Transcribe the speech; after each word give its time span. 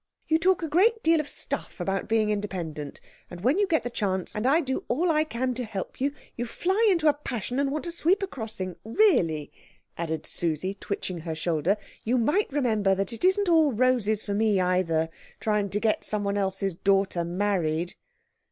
You 0.27 0.39
talk 0.39 0.63
a 0.63 0.67
great 0.67 1.03
deal 1.03 1.19
of 1.19 1.29
stuff 1.29 1.79
about 1.79 2.07
being 2.09 2.31
independent, 2.31 2.99
and 3.29 3.41
when 3.41 3.59
you 3.59 3.67
get 3.67 3.83
the 3.83 3.89
chance, 3.91 4.35
and 4.35 4.47
I 4.47 4.59
do 4.59 4.83
all 4.87 5.11
I 5.11 5.23
can 5.23 5.53
to 5.53 5.63
help 5.63 6.01
you, 6.01 6.11
you 6.35 6.47
fly 6.47 6.87
into 6.91 7.07
a 7.07 7.13
passion 7.13 7.59
and 7.59 7.69
want 7.71 7.83
to 7.83 7.91
sweep 7.91 8.23
a 8.23 8.27
crossing. 8.27 8.77
Really," 8.83 9.51
added 9.99 10.25
Susie, 10.25 10.73
twitching 10.73 11.19
her 11.19 11.35
shoulder, 11.35 11.77
"you 12.03 12.17
might 12.17 12.51
remember 12.51 12.95
that 12.95 13.13
it 13.13 13.23
isn't 13.23 13.47
all 13.47 13.73
roses 13.73 14.23
for 14.23 14.33
me 14.33 14.59
either, 14.59 15.07
trying 15.39 15.69
to 15.69 15.79
get 15.79 16.03
some 16.03 16.23
one 16.23 16.35
else's 16.35 16.73
daughter 16.73 17.23
married." 17.23 17.93